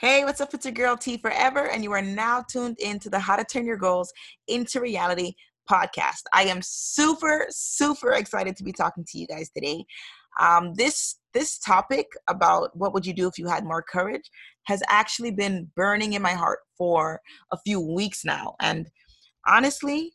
[0.00, 0.54] Hey, what's up?
[0.54, 3.66] It's your girl T Forever, and you are now tuned into the How to Turn
[3.66, 4.12] Your Goals
[4.46, 5.32] into Reality
[5.68, 6.22] podcast.
[6.32, 9.84] I am super, super excited to be talking to you guys today.
[10.38, 14.22] Um, this this topic about what would you do if you had more courage
[14.66, 17.20] has actually been burning in my heart for
[17.52, 18.88] a few weeks now, and
[19.48, 20.12] honestly,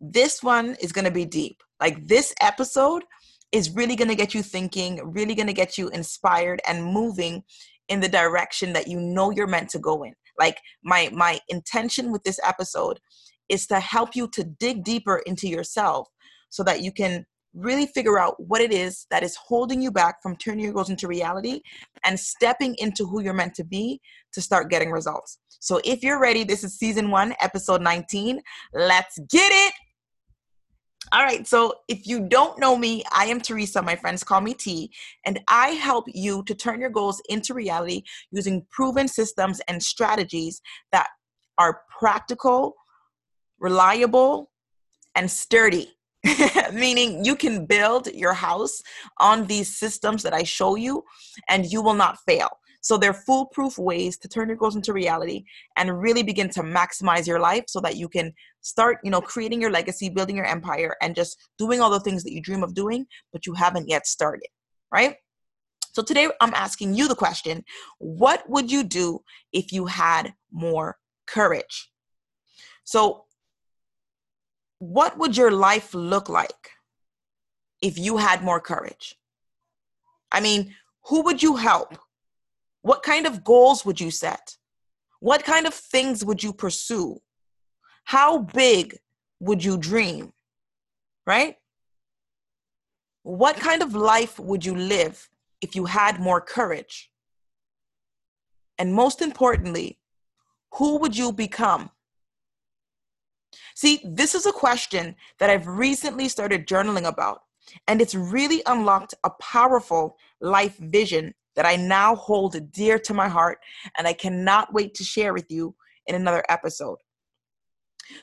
[0.00, 1.62] this one is going to be deep.
[1.80, 3.04] Like this episode
[3.52, 7.44] is really going to get you thinking, really going to get you inspired and moving
[7.88, 12.12] in the direction that you know you're meant to go in like my my intention
[12.12, 13.00] with this episode
[13.48, 16.08] is to help you to dig deeper into yourself
[16.48, 20.22] so that you can really figure out what it is that is holding you back
[20.22, 21.60] from turning your goals into reality
[22.04, 24.00] and stepping into who you're meant to be
[24.32, 25.38] to start getting results.
[25.60, 28.40] So if you're ready, this is season 1, episode 19.
[28.74, 29.72] Let's get it.
[31.12, 33.80] All right, so if you don't know me, I am Teresa.
[33.80, 34.90] My friends call me T,
[35.24, 40.60] and I help you to turn your goals into reality using proven systems and strategies
[40.90, 41.08] that
[41.58, 42.74] are practical,
[43.60, 44.50] reliable,
[45.14, 45.92] and sturdy.
[46.72, 48.82] Meaning, you can build your house
[49.18, 51.04] on these systems that I show you,
[51.48, 52.48] and you will not fail.
[52.86, 55.42] So they're foolproof ways to turn your goals into reality
[55.76, 59.60] and really begin to maximize your life so that you can start, you know, creating
[59.60, 62.74] your legacy, building your empire and just doing all the things that you dream of
[62.74, 64.46] doing but you haven't yet started,
[64.92, 65.16] right?
[65.94, 67.64] So today I'm asking you the question,
[67.98, 69.18] what would you do
[69.52, 71.90] if you had more courage?
[72.84, 73.24] So
[74.78, 76.70] what would your life look like
[77.82, 79.16] if you had more courage?
[80.30, 80.76] I mean,
[81.06, 81.98] who would you help?
[82.86, 84.56] What kind of goals would you set?
[85.18, 87.20] What kind of things would you pursue?
[88.04, 88.96] How big
[89.40, 90.32] would you dream?
[91.26, 91.56] Right?
[93.24, 95.28] What kind of life would you live
[95.60, 97.10] if you had more courage?
[98.78, 99.98] And most importantly,
[100.74, 101.90] who would you become?
[103.74, 107.40] See, this is a question that I've recently started journaling about,
[107.88, 113.28] and it's really unlocked a powerful life vision that I now hold dear to my
[113.28, 113.58] heart,
[113.98, 115.74] and I cannot wait to share with you
[116.06, 116.98] in another episode.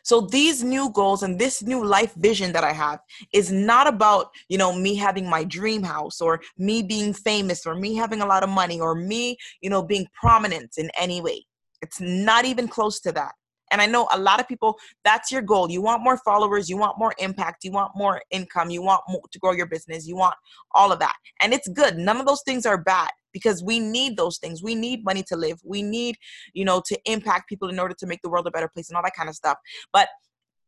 [0.04, 3.00] So these new goals and this new life vision that I have
[3.34, 7.76] is not about, you know, me having my dream house or me being famous or
[7.76, 11.46] me having a lot of money or me, you know, being prominent in any way.
[11.82, 13.34] It's not even close to that.
[13.74, 15.70] And I know a lot of people, that's your goal.
[15.70, 19.24] You want more followers, you want more impact, you want more income, you want more
[19.32, 20.36] to grow your business, you want
[20.76, 21.16] all of that.
[21.42, 21.98] And it's good.
[21.98, 24.62] None of those things are bad because we need those things.
[24.62, 25.60] We need money to live.
[25.64, 26.18] We need,
[26.54, 28.96] you know, to impact people in order to make the world a better place and
[28.96, 29.58] all that kind of stuff.
[29.92, 30.08] But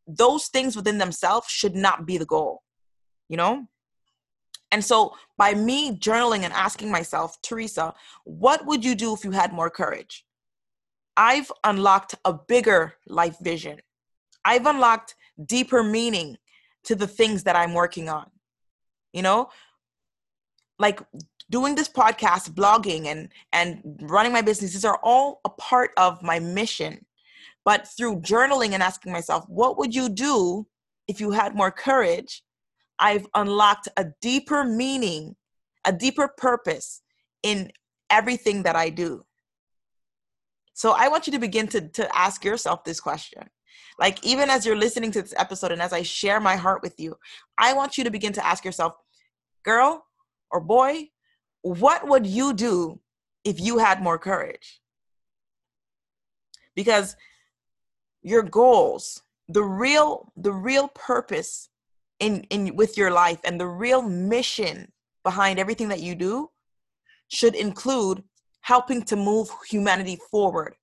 [0.08, 2.64] those things within themselves should not be the goal,
[3.30, 3.68] you know?
[4.72, 7.94] And so by me journaling and asking myself, Teresa,
[8.24, 10.25] what would you do if you had more courage?
[11.18, 13.80] I've unlocked a bigger life vision.
[14.44, 16.38] I've unlocked deeper meaning
[16.84, 18.30] to the things that I'm working on.
[19.14, 19.50] You know,
[20.78, 21.02] like
[21.50, 26.22] doing this podcast, blogging and and running my business, these are all a part of
[26.22, 27.06] my mission.
[27.64, 30.68] But through journaling and asking myself, what would you do
[31.08, 32.44] if you had more courage?
[33.00, 35.36] I've unlocked a deeper meaning,
[35.86, 37.02] a deeper purpose
[37.42, 37.72] in
[38.10, 39.24] everything that I do.
[40.76, 43.44] So I want you to begin to, to ask yourself this question.
[43.98, 47.00] Like, even as you're listening to this episode and as I share my heart with
[47.00, 47.16] you,
[47.58, 48.94] I want you to begin to ask yourself,
[49.64, 50.06] girl
[50.52, 51.10] or boy,
[51.62, 53.00] what would you do
[53.46, 54.82] if you had more courage?
[56.76, 57.16] Because
[58.22, 61.70] your goals, the real, the real purpose
[62.20, 64.92] in, in with your life and the real mission
[65.24, 66.50] behind everything that you do
[67.30, 68.24] should include
[68.66, 70.74] helping to move humanity forward.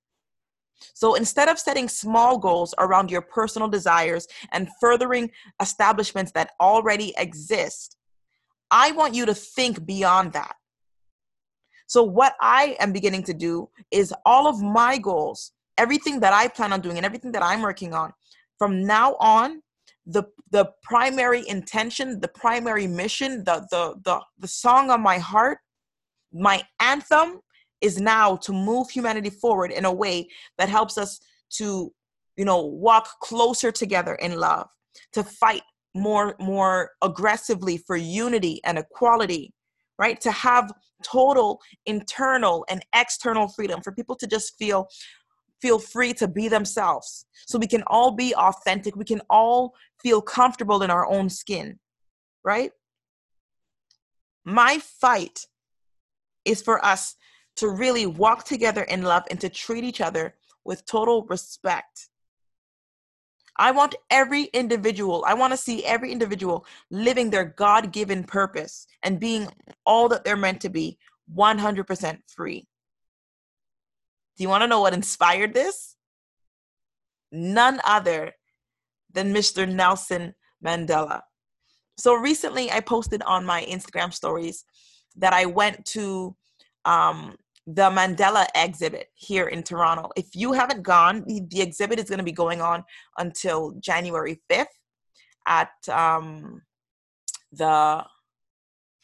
[0.93, 7.13] So instead of setting small goals around your personal desires and furthering establishments that already
[7.17, 7.97] exist,
[8.71, 10.55] I want you to think beyond that.
[11.87, 16.47] So, what I am beginning to do is all of my goals, everything that I
[16.47, 18.13] plan on doing, and everything that I'm working on,
[18.57, 19.61] from now on,
[20.05, 25.59] the the primary intention, the primary mission, the the the, the song on my heart,
[26.31, 27.41] my anthem
[27.83, 30.27] is now to move humanity forward in a way
[30.57, 31.19] that helps us
[31.51, 31.93] to
[32.37, 34.67] you know walk closer together in love
[35.11, 35.61] to fight
[35.93, 39.53] more more aggressively for unity and equality
[39.99, 40.19] right?
[40.21, 44.87] To have total internal and external freedom for people to just feel
[45.61, 47.25] feel free to be themselves.
[47.45, 48.95] So we can all be authentic.
[48.95, 51.79] We can all feel comfortable in our own skin
[52.43, 52.71] right?
[54.45, 55.45] My fight
[56.45, 57.15] is for us
[57.57, 60.35] to really walk together in love and to treat each other
[60.65, 62.09] with total respect.
[63.57, 68.87] I want every individual, I want to see every individual living their God given purpose
[69.03, 69.47] and being
[69.85, 70.97] all that they're meant to be
[71.35, 72.67] 100% free.
[74.35, 75.95] Do you want to know what inspired this?
[77.31, 78.33] None other
[79.11, 79.71] than Mr.
[79.71, 80.33] Nelson
[80.65, 81.21] Mandela.
[81.97, 84.65] So recently, I posted on my Instagram stories
[85.17, 86.35] that I went to
[86.85, 87.35] um,
[87.65, 90.09] the Mandela exhibit here in Toronto.
[90.15, 92.83] If you haven't gone, the, exhibit is going to be going on
[93.17, 94.65] until January 5th
[95.47, 96.61] at um,
[97.51, 98.03] the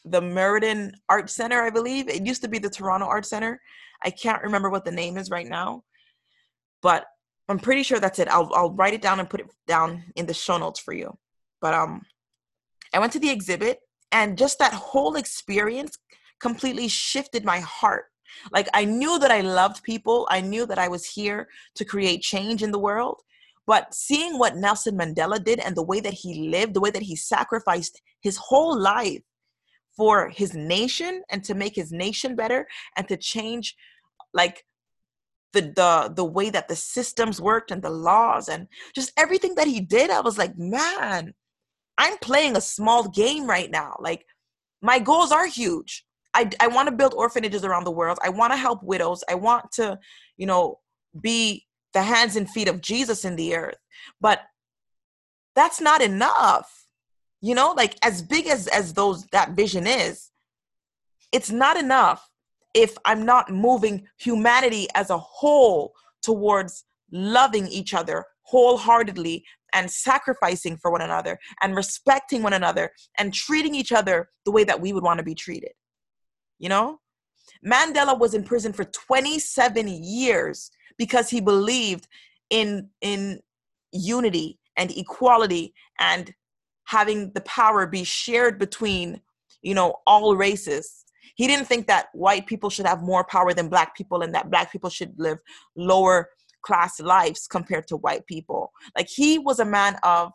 [0.06, 2.08] the Meridian Art Center, I believe.
[2.08, 3.60] It used to be the Toronto Art Center.
[4.02, 5.84] I can't remember what the name is right now,
[6.80, 7.04] but
[7.50, 8.28] I'm pretty sure that's it.
[8.28, 11.18] I'll I'll write it down and put it down in the show notes for you.
[11.60, 12.02] But um
[12.94, 13.80] I went to the exhibit
[14.12, 15.98] and just that whole experience
[16.40, 18.06] completely shifted my heart
[18.52, 22.22] like I knew that I loved people, I knew that I was here to create
[22.22, 23.22] change in the world.
[23.66, 27.02] But seeing what Nelson Mandela did and the way that he lived, the way that
[27.02, 29.22] he sacrificed his whole life
[29.96, 32.66] for his nation and to make his nation better
[32.96, 33.76] and to change
[34.32, 34.64] like
[35.52, 39.66] the the the way that the systems worked and the laws and just everything that
[39.66, 41.34] he did i was like man
[42.00, 43.94] i'm playing a small game right now.
[44.00, 44.24] Like
[44.80, 46.04] my goals are huge
[46.34, 48.18] I, I want to build orphanages around the world.
[48.22, 49.24] I want to help widows.
[49.28, 49.98] I want to,
[50.36, 50.78] you know,
[51.20, 53.78] be the hands and feet of Jesus in the earth.
[54.20, 54.42] But
[55.56, 56.86] that's not enough.
[57.40, 60.30] You know, like as big as as those that vision is,
[61.32, 62.28] it's not enough
[62.74, 65.92] if I'm not moving humanity as a whole
[66.22, 73.32] towards loving each other wholeheartedly and sacrificing for one another and respecting one another and
[73.32, 75.70] treating each other the way that we would want to be treated
[76.60, 77.00] you know?
[77.66, 82.06] Mandela was in prison for 27 years because he believed
[82.50, 83.40] in in
[83.92, 86.32] unity and equality and
[86.84, 89.20] having the power be shared between,
[89.62, 91.04] you know, all races.
[91.34, 94.50] He didn't think that white people should have more power than black people and that
[94.50, 95.38] black people should live
[95.76, 96.28] lower
[96.62, 98.72] class lives compared to white people.
[98.96, 100.32] Like he was a man of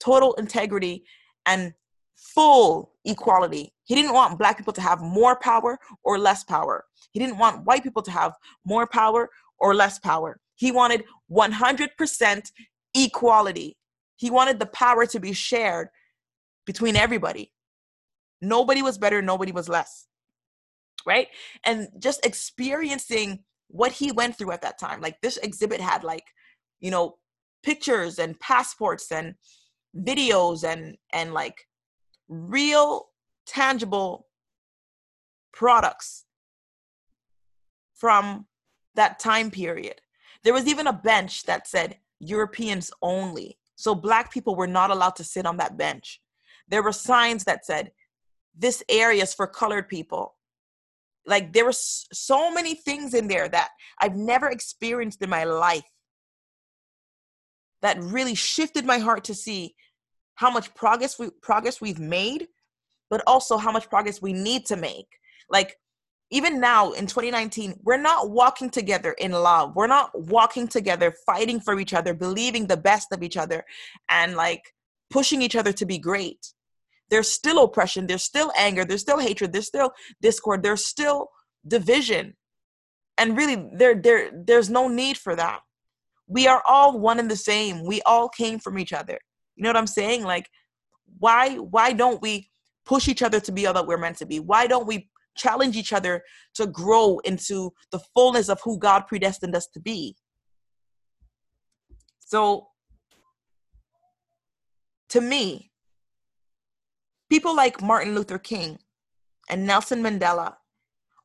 [0.00, 1.04] total integrity
[1.46, 1.74] and
[2.16, 3.72] full equality.
[3.84, 6.84] He didn't want black people to have more power or less power.
[7.12, 8.34] He didn't want white people to have
[8.64, 9.28] more power
[9.58, 10.40] or less power.
[10.56, 12.52] He wanted 100%
[12.94, 13.76] equality.
[14.16, 15.88] He wanted the power to be shared
[16.66, 17.52] between everybody.
[18.40, 20.06] Nobody was better, nobody was less.
[21.04, 21.28] Right?
[21.64, 25.00] And just experiencing what he went through at that time.
[25.00, 26.24] Like this exhibit had like,
[26.80, 27.16] you know,
[27.62, 29.34] pictures and passports and
[29.96, 31.66] videos and and like
[32.28, 33.08] real,
[33.46, 34.26] tangible
[35.52, 36.24] products
[37.94, 38.46] from
[38.94, 40.00] that time period.
[40.44, 43.58] There was even a bench that said Europeans only.
[43.76, 46.20] So black people were not allowed to sit on that bench.
[46.68, 47.92] There were signs that said,
[48.56, 50.34] this area is for colored people.
[51.26, 53.70] Like there were so many things in there that
[54.00, 55.84] I've never experienced in my life
[57.80, 59.74] that really shifted my heart to see
[60.34, 62.48] how much progress we progress we've made,
[63.10, 65.06] but also how much progress we need to make.
[65.50, 65.76] Like
[66.30, 69.76] even now in 2019, we're not walking together in love.
[69.76, 73.64] We're not walking together fighting for each other, believing the best of each other
[74.08, 74.72] and like
[75.10, 76.54] pushing each other to be great.
[77.10, 79.92] There's still oppression, there's still anger, there's still hatred, there's still
[80.22, 81.28] discord, there's still
[81.68, 82.34] division.
[83.18, 85.60] And really there there there's no need for that.
[86.26, 87.84] We are all one and the same.
[87.84, 89.18] We all came from each other.
[89.62, 90.24] You know what I'm saying?
[90.24, 90.50] Like,
[91.20, 92.50] why why don't we
[92.84, 94.40] push each other to be all that we're meant to be?
[94.40, 99.54] Why don't we challenge each other to grow into the fullness of who God predestined
[99.54, 100.16] us to be?
[102.18, 102.70] So,
[105.10, 105.70] to me,
[107.30, 108.80] people like Martin Luther King
[109.48, 110.56] and Nelson Mandela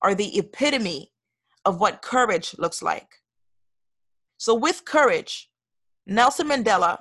[0.04, 1.12] are the epitome
[1.66, 3.16] of what courage looks like.
[4.38, 5.50] So, with courage,
[6.06, 7.00] Nelson Mandela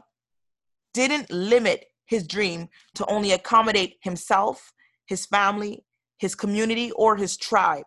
[0.97, 4.73] didn't limit his dream to only accommodate himself,
[5.07, 5.85] his family,
[6.19, 7.85] his community, or his tribe.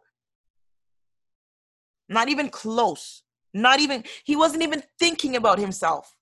[2.08, 3.24] Not even close.
[3.51, 6.16] Not even, he wasn't even thinking about himself.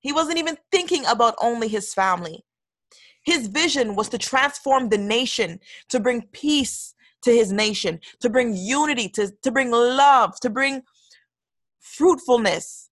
[0.00, 2.44] He wasn't even thinking about only his family.
[3.24, 8.56] His vision was to transform the nation, to bring peace to his nation, to bring
[8.56, 10.82] unity, to, to bring love, to bring
[11.78, 12.90] fruitfulness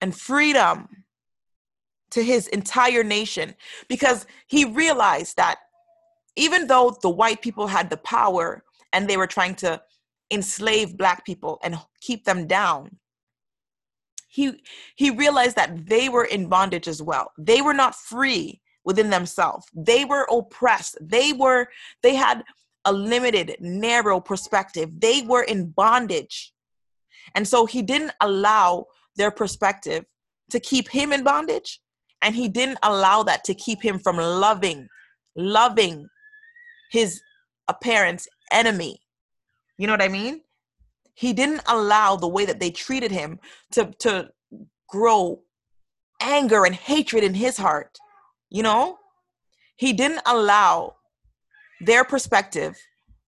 [0.00, 0.88] and freedom
[2.10, 3.54] to his entire nation
[3.88, 5.58] because he realized that
[6.36, 9.80] even though the white people had the power and they were trying to
[10.30, 12.98] enslave black people and keep them down
[14.28, 14.62] he
[14.94, 17.32] he realized that they were in bondage as well.
[17.38, 19.66] They were not free within themselves.
[19.74, 20.96] They were oppressed.
[21.00, 21.68] They were
[22.02, 22.44] they had
[22.84, 24.90] a limited narrow perspective.
[25.00, 26.52] They were in bondage.
[27.34, 28.86] And so he didn't allow
[29.16, 30.04] their perspective
[30.50, 31.80] to keep him in bondage
[32.22, 34.88] and he didn't allow that to keep him from loving
[35.36, 36.08] loving
[36.90, 37.20] his
[37.68, 39.00] apparent enemy.
[39.76, 40.40] You know what i mean?
[41.14, 43.38] He didn't allow the way that they treated him
[43.72, 44.30] to to
[44.88, 45.40] grow
[46.20, 47.98] anger and hatred in his heart
[48.50, 48.98] you know?
[49.76, 50.96] He didn't allow
[51.80, 52.76] their perspective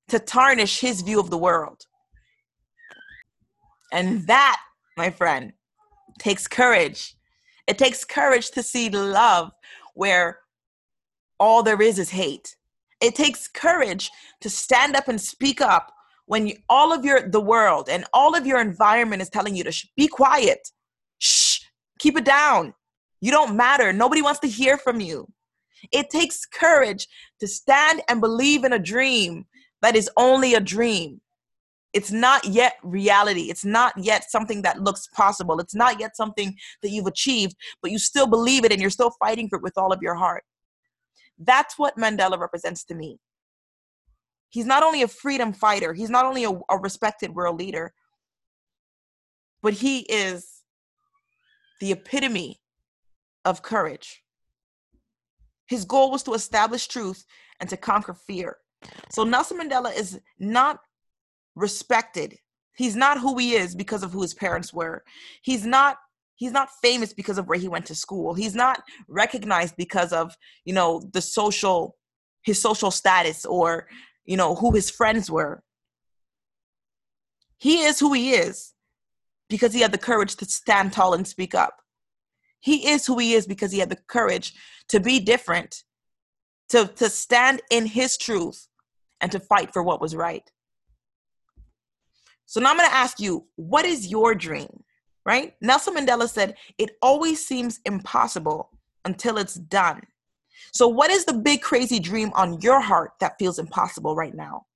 [0.09, 1.85] to tarnish his view of the world.
[3.93, 4.61] And that
[4.97, 5.53] my friend
[6.19, 7.15] takes courage
[7.71, 9.53] it takes courage to see love
[9.95, 10.41] where
[11.39, 12.57] all there is is hate.
[13.01, 14.11] It takes courage
[14.41, 15.93] to stand up and speak up
[16.27, 19.63] when you, all of your the world and all of your environment is telling you
[19.63, 20.69] to sh- be quiet.
[21.19, 21.61] Shh,
[22.01, 22.75] keep it down.
[23.21, 23.93] You don't matter.
[23.93, 25.29] Nobody wants to hear from you.
[25.93, 27.07] It takes courage
[27.39, 29.47] to stand and believe in a dream
[29.81, 31.21] that is only a dream
[31.93, 33.51] it's not yet reality.
[33.51, 35.59] It's not yet something that looks possible.
[35.59, 39.13] It's not yet something that you've achieved but you still believe it and you're still
[39.19, 40.45] fighting for it with all of your heart.
[41.39, 43.19] That's what mandela represents to me.
[44.51, 47.93] He's not only a freedom fighter he's not only a, a respected world leader
[49.63, 50.63] but he is
[51.81, 52.61] the epitome
[53.45, 54.23] of courage.
[55.67, 57.25] His goal was to establish truth
[57.61, 58.57] and to conquer fear.
[59.11, 60.81] So Nelson Mandela is not
[61.61, 62.39] respected.
[62.77, 65.05] He's not who he is because of who his parents were.
[65.43, 65.99] He's not
[66.37, 68.33] he's not famous because of where he went to school.
[68.33, 71.97] He's not recognized because of, you know, the social
[72.43, 73.87] his social status or,
[74.25, 75.63] you know, who his friends were.
[77.59, 78.73] He is who he is
[79.51, 81.77] because he had the courage to stand tall and speak up.
[82.61, 84.55] He is who he is because he had the courage
[84.89, 85.83] to be different,
[86.71, 88.69] to, to stand in his truth,
[89.21, 90.51] and to fight for what was right.
[92.51, 94.83] So now I'm going to ask you, what is your dream?
[95.25, 95.55] Right?
[95.61, 98.71] Nelson Mandela said, it always seems impossible
[99.05, 100.03] until it's done.
[100.73, 104.67] So, what is the big crazy dream on your heart that feels impossible right now?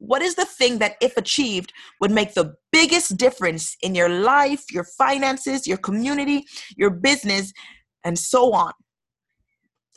[0.00, 1.72] What is the thing that, if achieved,
[2.02, 6.44] would make the biggest difference in your life, your finances, your community,
[6.76, 7.54] your business,
[8.04, 8.74] and so on?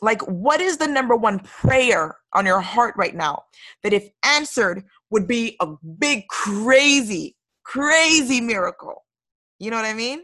[0.02, 3.44] Like, what is the number one prayer on your heart right now
[3.84, 5.68] that, if answered, would be a
[5.98, 9.04] big, crazy, crazy miracle.
[9.60, 10.22] You know what I mean?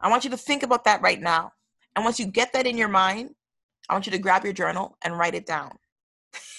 [0.00, 1.52] I want you to think about that right now.
[1.96, 3.30] And once you get that in your mind,
[3.88, 5.70] I want you to grab your journal and write it down.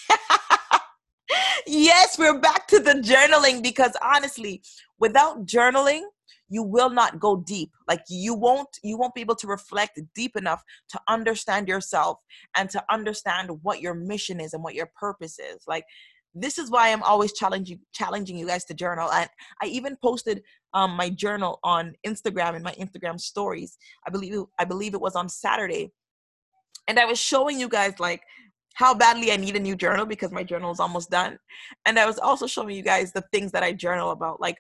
[1.68, 4.64] yes, we're back to the journaling because honestly,
[5.00, 6.02] without journaling,
[6.50, 10.36] you will not go deep like you won't you won't be able to reflect deep
[10.36, 12.20] enough to understand yourself
[12.56, 15.84] and to understand what your mission is and what your purpose is like
[16.40, 19.12] this is why I'm always challenging challenging you guys to journal.
[19.12, 19.30] And
[19.62, 23.78] I even posted um, my journal on Instagram in my Instagram stories.
[24.06, 25.92] I believe I believe it was on Saturday,
[26.88, 28.22] and I was showing you guys like
[28.76, 31.40] how badly I need a new journal because my journal is almost done.
[31.88, 34.58] And I was also showing you guys the things that I journal about, like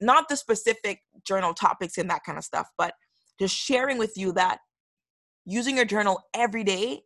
[0.00, 2.94] not the specific journal topics and that kind of stuff, but
[3.38, 4.58] just sharing with you that
[5.44, 7.02] using your journal every day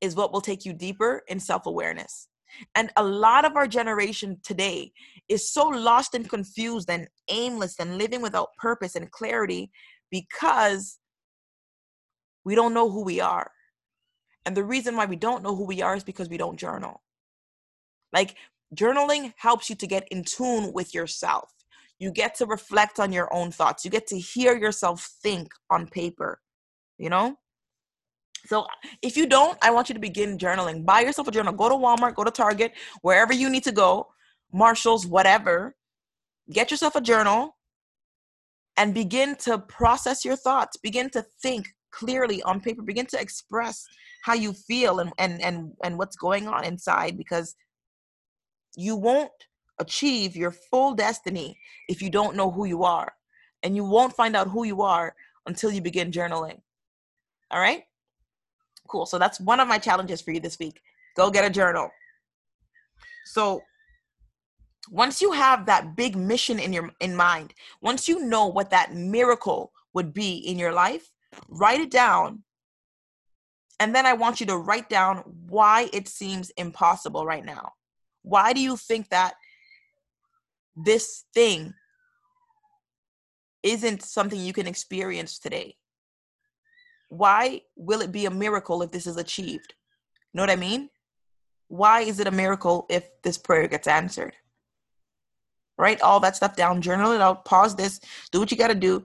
[0.00, 2.28] is what will take you deeper in self awareness.
[2.74, 4.92] And a lot of our generation today
[5.28, 9.70] is so lost and confused and aimless and living without purpose and clarity
[10.10, 10.98] because
[12.44, 13.50] we don't know who we are.
[14.46, 17.02] And the reason why we don't know who we are is because we don't journal.
[18.12, 18.36] Like,
[18.74, 21.50] journaling helps you to get in tune with yourself.
[21.98, 23.84] You get to reflect on your own thoughts.
[23.84, 26.40] You get to hear yourself think on paper,
[26.98, 27.36] you know?
[28.46, 28.66] So
[29.00, 30.84] if you don't, I want you to begin journaling.
[30.84, 31.52] Buy yourself a journal.
[31.52, 34.08] Go to Walmart, go to Target, wherever you need to go,
[34.52, 35.74] Marshalls, whatever.
[36.52, 37.56] Get yourself a journal
[38.76, 40.76] and begin to process your thoughts.
[40.76, 42.82] Begin to think clearly on paper.
[42.82, 43.86] Begin to express
[44.24, 47.54] how you feel and and and, and what's going on inside because
[48.76, 49.30] you won't
[49.78, 53.12] achieve your full destiny if you don't know who you are.
[53.62, 55.14] And you won't find out who you are
[55.46, 56.60] until you begin journaling.
[57.50, 57.84] All right?
[58.88, 59.06] Cool.
[59.06, 60.80] So that's one of my challenges for you this week.
[61.16, 61.90] Go get a journal.
[63.26, 63.62] So
[64.90, 68.94] once you have that big mission in your in mind, once you know what that
[68.94, 71.10] miracle would be in your life,
[71.48, 72.42] write it down.
[73.80, 77.72] And then I want you to write down why it seems impossible right now.
[78.22, 79.34] Why do you think that
[80.76, 81.74] this thing
[83.62, 85.76] isn't something you can experience today?
[87.08, 89.74] Why will it be a miracle if this is achieved?
[90.32, 90.90] You know what I mean?
[91.68, 94.34] Why is it a miracle if this prayer gets answered?
[95.78, 98.00] Write all that stuff down, journal it out, pause this,
[98.30, 99.04] do what you got to do,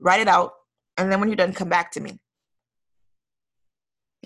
[0.00, 0.52] write it out,
[0.96, 2.18] and then when you're done, come back to me.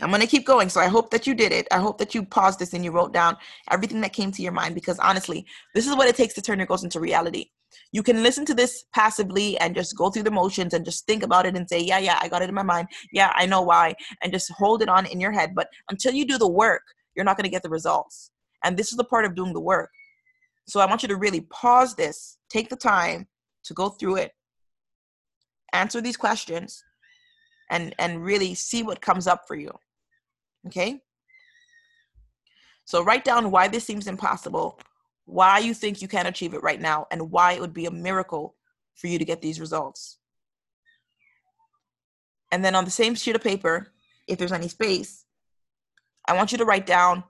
[0.02, 0.69] I'm going to keep going.
[0.69, 1.67] So I hope that you did it.
[1.71, 3.37] I hope that you paused this and you wrote down
[3.71, 6.59] everything that came to your mind because honestly, this is what it takes to turn
[6.59, 7.47] your goals into reality.
[7.93, 11.23] You can listen to this passively and just go through the motions and just think
[11.23, 12.88] about it and say, yeah, yeah, I got it in my mind.
[13.12, 13.95] Yeah, I know why.
[14.23, 15.55] And just hold it on in your head.
[15.55, 16.83] But until you do the work,
[17.14, 18.31] you're not going to get the results.
[18.64, 19.90] And this is the part of doing the work.
[20.67, 23.26] So I want you to really pause this, take the time
[23.64, 24.33] to go through it,
[25.73, 26.83] answer these questions,
[27.71, 29.71] and, and really see what comes up for you.
[30.68, 31.00] Okay?
[32.84, 34.78] So write down why this seems impossible,
[35.25, 37.90] why you think you can't achieve it right now, and why it would be a
[37.90, 38.54] miracle
[38.94, 40.18] for you to get these results.
[42.52, 43.92] And then on the same sheet of paper,
[44.26, 45.25] if there's any space,
[46.26, 47.25] I want you to write down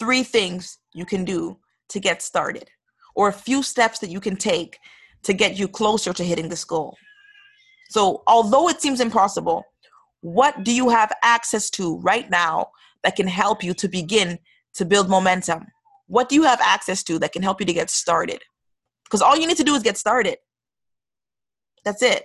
[0.00, 1.58] three things you can do
[1.90, 2.68] to get started,
[3.14, 4.78] or a few steps that you can take
[5.22, 6.96] to get you closer to hitting this goal.
[7.90, 9.64] So, although it seems impossible,
[10.24, 12.70] what do you have access to right now
[13.02, 14.38] that can help you to begin
[14.72, 15.66] to build momentum?
[16.06, 18.42] What do you have access to that can help you to get started?
[19.04, 20.38] Because all you need to do is get started.
[21.84, 22.24] That's it.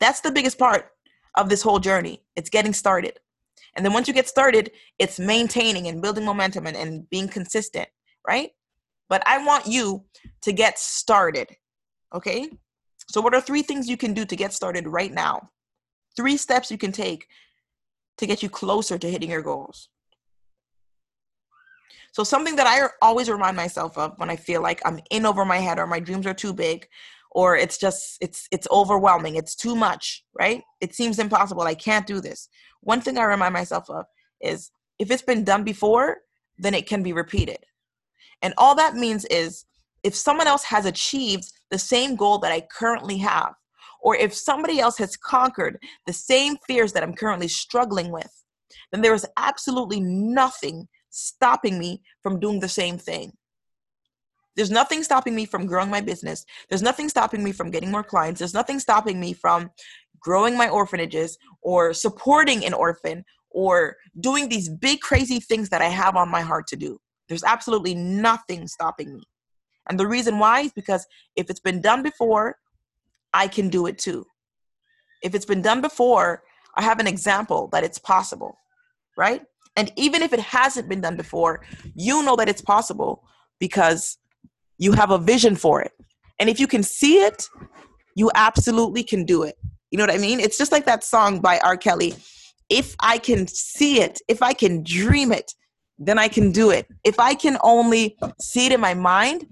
[0.00, 0.90] That's the biggest part
[1.36, 2.24] of this whole journey.
[2.34, 3.20] It's getting started.
[3.76, 7.88] And then once you get started, it's maintaining and building momentum and, and being consistent,
[8.26, 8.50] right?
[9.08, 10.02] But I want you
[10.42, 11.54] to get started.
[12.12, 12.50] Okay?
[13.08, 15.50] So, what are three things you can do to get started right now?
[16.16, 17.26] Three steps you can take
[18.18, 19.88] to get you closer to hitting your goals.
[22.12, 25.44] So, something that I always remind myself of when I feel like I'm in over
[25.44, 26.88] my head or my dreams are too big
[27.36, 30.62] or it's just it's it's overwhelming it's too much right?
[30.80, 32.48] It seems impossible i can't do this.
[32.80, 34.06] One thing i remind myself of
[34.40, 36.18] is if it's been done before
[36.58, 37.58] then it can be repeated.
[38.40, 39.66] And all that means is
[40.02, 43.52] if someone else has achieved the same goal that i currently have
[44.06, 48.30] or if somebody else has conquered the same fears that I'm currently struggling with,
[48.92, 53.32] then there is absolutely nothing stopping me from doing the same thing.
[54.54, 56.44] There's nothing stopping me from growing my business.
[56.68, 58.38] There's nothing stopping me from getting more clients.
[58.38, 59.70] There's nothing stopping me from
[60.20, 65.88] growing my orphanages or supporting an orphan or doing these big, crazy things that I
[65.88, 67.00] have on my heart to do.
[67.28, 69.24] There's absolutely nothing stopping me.
[69.90, 72.56] And the reason why is because if it's been done before,
[73.36, 74.26] I can do it too.
[75.22, 76.42] If it's been done before,
[76.74, 78.56] I have an example that it's possible,
[79.16, 79.42] right?
[79.76, 81.62] And even if it hasn't been done before,
[81.94, 83.22] you know that it's possible
[83.60, 84.16] because
[84.78, 85.92] you have a vision for it.
[86.38, 87.46] And if you can see it,
[88.14, 89.56] you absolutely can do it.
[89.90, 90.40] You know what I mean?
[90.40, 91.76] It's just like that song by R.
[91.76, 92.14] Kelly.
[92.70, 95.52] If I can see it, if I can dream it,
[95.98, 96.86] then I can do it.
[97.04, 99.46] If I can only see it in my mind,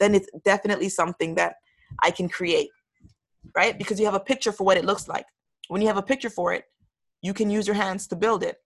[0.00, 1.56] then it's definitely something that
[2.02, 2.70] I can create
[3.56, 3.76] right?
[3.76, 5.26] Because you have a picture for what it looks like.
[5.68, 6.64] When you have a picture for it,
[7.22, 8.56] you can use your hands to build it,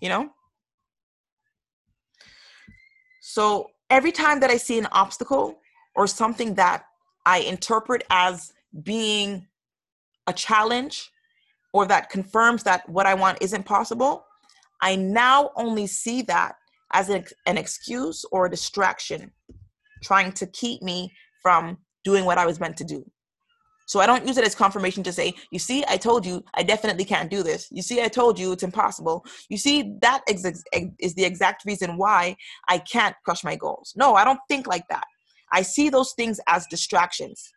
[0.00, 0.30] you know?
[3.20, 5.60] So every time that I see an obstacle
[5.94, 6.84] or something that
[7.26, 8.52] I interpret as
[8.82, 9.46] being
[10.26, 11.10] a challenge
[11.72, 14.24] or that confirms that what I want isn't possible,
[14.80, 16.56] I now only see that
[16.92, 19.30] as an, excuse or a distraction
[20.02, 23.04] trying to keep me from doing what I was meant to do.
[23.90, 26.62] So I don't use it as confirmation to say, you see, I told you I
[26.62, 27.66] definitely can't do this.
[27.72, 29.26] You see, I told you it's impossible.
[29.48, 30.62] You see, that ex-
[31.00, 32.36] is the exact reason why
[32.68, 33.92] I can't crush my goals.
[33.96, 35.02] No, I don't think like that.
[35.52, 37.50] I see those things as distractions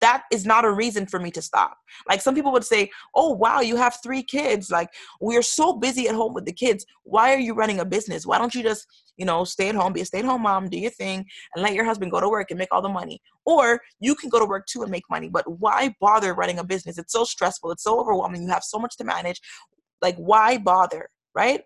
[0.00, 1.78] that is not a reason for me to stop.
[2.08, 4.70] Like some people would say, Oh, wow, you have three kids.
[4.70, 6.84] Like, we're so busy at home with the kids.
[7.04, 8.26] Why are you running a business?
[8.26, 10.68] Why don't you just, you know, stay at home, be a stay at home mom,
[10.68, 13.20] do your thing, and let your husband go to work and make all the money?
[13.44, 15.28] Or you can go to work too and make money.
[15.28, 16.98] But why bother running a business?
[16.98, 18.42] It's so stressful, it's so overwhelming.
[18.42, 19.40] You have so much to manage.
[20.02, 21.10] Like, why bother?
[21.34, 21.62] Right?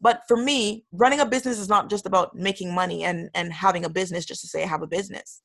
[0.00, 3.84] But for me, running a business is not just about making money and, and having
[3.84, 5.42] a business just to say I have a business.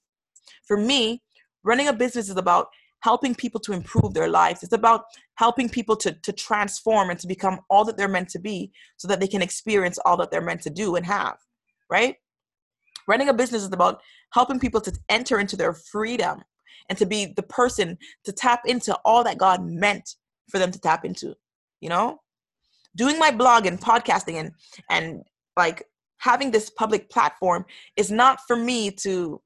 [0.67, 1.21] For me,
[1.63, 2.67] running a business is about
[3.01, 4.63] helping people to improve their lives.
[4.63, 8.39] It's about helping people to, to transform and to become all that they're meant to
[8.39, 11.37] be so that they can experience all that they're meant to do and have,
[11.89, 12.15] right?
[13.07, 14.01] Running a business is about
[14.33, 16.41] helping people to enter into their freedom
[16.89, 20.15] and to be the person to tap into all that God meant
[20.49, 21.35] for them to tap into,
[21.81, 22.19] you know?
[22.95, 24.51] Doing my blog and podcasting and
[24.89, 25.23] and
[25.55, 25.83] like
[26.17, 29.41] having this public platform is not for me to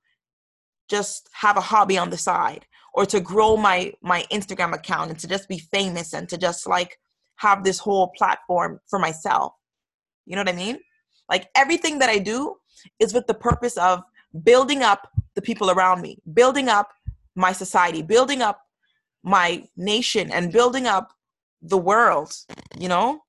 [0.90, 5.20] just have a hobby on the side or to grow my my Instagram account and
[5.20, 7.00] to just be famous and to just like
[7.38, 9.54] have this whole platform for myself.
[10.26, 10.80] You know what I mean?
[11.30, 12.56] Like everything that I do
[13.00, 14.04] is with the purpose of
[14.44, 16.90] building up the people around me, building up
[17.36, 18.62] my society, building up
[19.24, 21.14] my nation and building up
[21.62, 22.34] the world,
[22.78, 23.22] you know?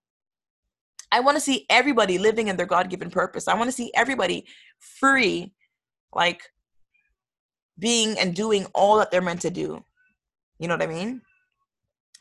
[1.12, 3.46] I want to see everybody living in their God-given purpose.
[3.46, 4.46] I want to see everybody
[4.80, 5.52] free
[6.12, 6.42] like
[7.78, 9.84] being and doing all that they're meant to do.
[10.58, 11.20] You know what I mean?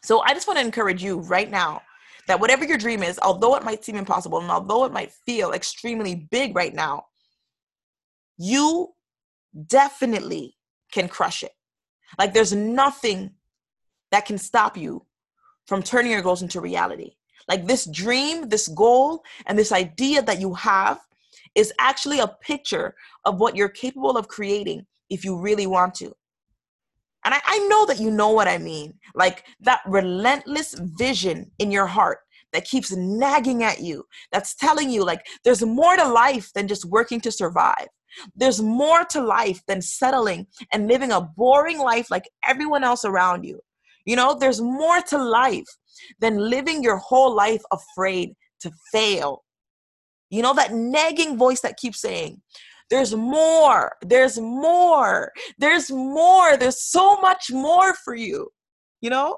[0.03, 1.81] So I just want to encourage you right now
[2.27, 5.51] that whatever your dream is, although it might seem impossible and although it might feel
[5.51, 7.05] extremely big right now,
[8.37, 8.89] you
[9.67, 10.55] definitely
[10.91, 11.51] can crush it.
[12.17, 13.31] Like there's nothing
[14.11, 15.05] that can stop you
[15.67, 17.11] from turning your goals into reality.
[17.47, 20.99] Like this dream, this goal, and this idea that you have
[21.55, 26.13] is actually a picture of what you're capable of creating if you really want to.
[27.25, 28.95] And I, I know that you know what I mean.
[29.15, 32.19] Like that relentless vision in your heart
[32.51, 36.85] that keeps nagging at you, that's telling you, like, there's more to life than just
[36.85, 37.87] working to survive.
[38.35, 43.43] There's more to life than settling and living a boring life like everyone else around
[43.43, 43.59] you.
[44.05, 45.65] You know, there's more to life
[46.19, 49.43] than living your whole life afraid to fail.
[50.29, 52.41] You know, that nagging voice that keeps saying,
[52.93, 58.49] there's more, there's more, there's more, there's so much more for you.
[59.01, 59.37] You know,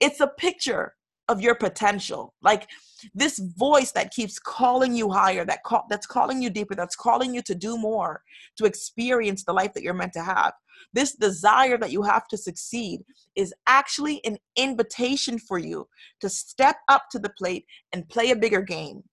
[0.00, 0.94] it's a picture
[1.28, 2.34] of your potential.
[2.42, 2.66] Like
[3.14, 7.32] this voice that keeps calling you higher, that call, that's calling you deeper, that's calling
[7.32, 8.22] you to do more,
[8.56, 10.52] to experience the life that you're meant to have.
[10.92, 13.02] This desire that you have to succeed
[13.36, 15.86] is actually an invitation for you
[16.20, 19.04] to step up to the plate and play a bigger game.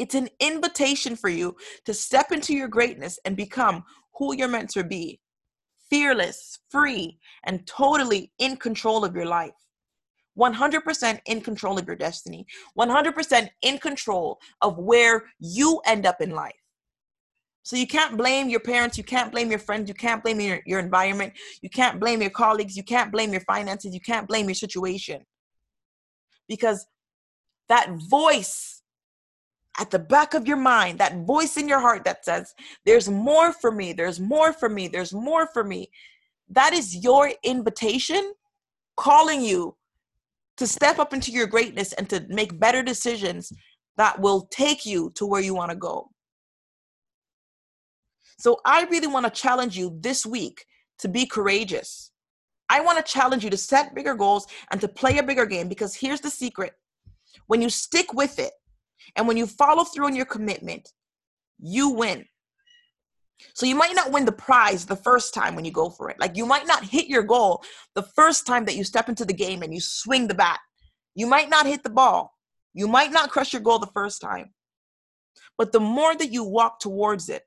[0.00, 3.84] It's an invitation for you to step into your greatness and become
[4.14, 5.20] who you're meant to be
[5.90, 9.52] fearless, free, and totally in control of your life.
[10.38, 12.46] 100% in control of your destiny,
[12.78, 16.54] 100% in control of where you end up in life.
[17.62, 20.60] So you can't blame your parents, you can't blame your friends, you can't blame your,
[20.64, 24.46] your environment, you can't blame your colleagues, you can't blame your finances, you can't blame
[24.46, 25.26] your situation.
[26.48, 26.86] Because
[27.68, 28.79] that voice
[29.78, 32.54] at the back of your mind, that voice in your heart that says,
[32.84, 35.90] There's more for me, there's more for me, there's more for me.
[36.48, 38.32] That is your invitation
[38.96, 39.76] calling you
[40.56, 43.52] to step up into your greatness and to make better decisions
[43.96, 46.10] that will take you to where you want to go.
[48.38, 50.64] So I really want to challenge you this week
[50.98, 52.10] to be courageous.
[52.68, 55.68] I want to challenge you to set bigger goals and to play a bigger game
[55.68, 56.72] because here's the secret.
[57.46, 58.52] When you stick with it
[59.16, 60.88] and when you follow through on your commitment,
[61.58, 62.24] you win.
[63.54, 66.20] So you might not win the prize the first time when you go for it.
[66.20, 67.62] Like you might not hit your goal
[67.94, 70.60] the first time that you step into the game and you swing the bat.
[71.14, 72.34] You might not hit the ball.
[72.74, 74.52] You might not crush your goal the first time.
[75.58, 77.42] But the more that you walk towards it,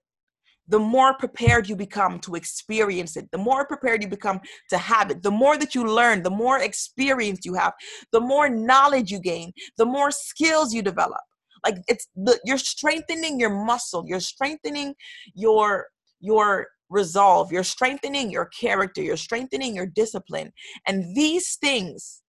[0.68, 4.40] the more prepared you become to experience it, the more prepared you become
[4.70, 7.74] to have it, the more that you learn, the more experience you have,
[8.12, 11.22] the more knowledge you gain, the more skills you develop.
[11.64, 14.96] Like it's the, you're strengthening your muscle, you're strengthening
[15.34, 15.88] your
[16.20, 20.52] your resolve, you're strengthening your character, you're strengthening your discipline.
[20.88, 22.22] And these things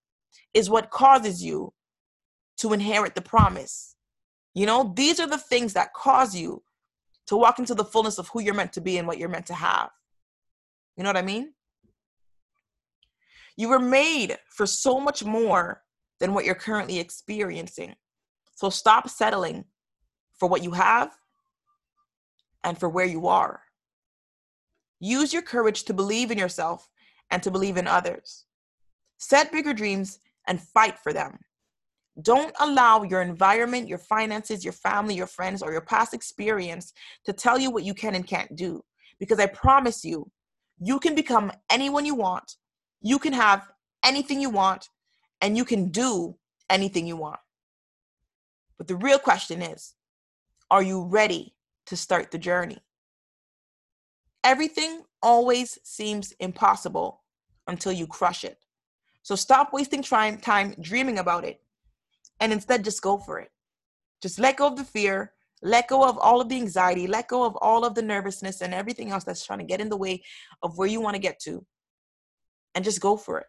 [0.53, 1.73] is what causes you
[2.57, 3.95] to inherit the promise.
[4.53, 6.63] You know, these are the things that cause you
[7.27, 9.47] to walk into the fullness of who you're meant to be and what you're meant
[9.47, 9.89] to have.
[10.95, 11.53] You know what I mean?
[13.57, 15.81] You were made for so much more
[16.19, 17.95] than what you're currently experiencing.
[18.55, 19.65] So stop settling
[20.33, 21.11] for what you have
[22.63, 23.61] and for where you are.
[24.99, 26.89] Use your courage to believe in yourself
[27.29, 28.45] and to believe in others.
[29.17, 31.37] Set bigger dreams and fight for them.
[32.21, 36.93] Don't allow your environment, your finances, your family, your friends, or your past experience
[37.25, 38.81] to tell you what you can and can't do.
[39.19, 40.31] Because I promise you,
[40.79, 42.55] you can become anyone you want,
[43.01, 43.67] you can have
[44.03, 44.89] anything you want,
[45.41, 46.35] and you can do
[46.69, 47.39] anything you want.
[48.77, 49.95] But the real question is
[50.71, 51.55] are you ready
[51.87, 52.79] to start the journey?
[54.43, 57.23] Everything always seems impossible
[57.67, 58.59] until you crush it.
[59.23, 61.61] So stop wasting time dreaming about it
[62.39, 63.49] and instead just go for it.
[64.21, 67.43] Just let go of the fear, let go of all of the anxiety, let go
[67.43, 70.23] of all of the nervousness and everything else that's trying to get in the way
[70.61, 71.65] of where you want to get to,
[72.75, 73.47] and just go for it.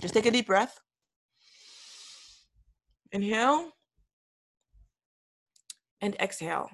[0.00, 0.80] Just take a deep breath.
[3.12, 3.72] Inhale.
[6.02, 6.68] And exhale.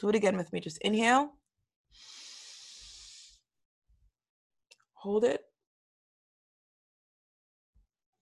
[0.00, 0.60] Do it again with me.
[0.60, 1.34] Just inhale.
[4.94, 5.42] Hold it.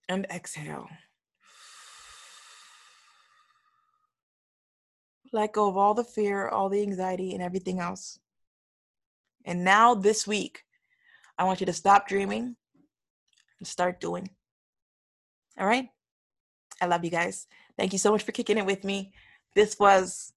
[0.09, 0.88] And exhale.
[5.33, 8.19] Let go of all the fear, all the anxiety, and everything else.
[9.45, 10.64] And now, this week,
[11.38, 12.57] I want you to stop dreaming
[13.59, 14.31] and start doing.
[15.59, 15.88] All right?
[16.81, 17.47] I love you guys.
[17.79, 19.12] Thank you so much for kicking it with me.
[19.55, 20.33] This was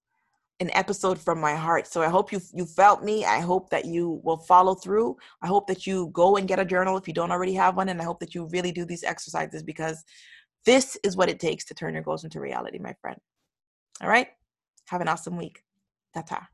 [0.60, 1.86] an episode from my heart.
[1.86, 3.24] So I hope you you felt me.
[3.24, 5.16] I hope that you will follow through.
[5.42, 7.88] I hope that you go and get a journal if you don't already have one
[7.88, 10.04] and I hope that you really do these exercises because
[10.66, 13.18] this is what it takes to turn your goals into reality, my friend.
[14.02, 14.28] All right?
[14.88, 15.62] Have an awesome week.
[16.14, 16.48] Ta-ta.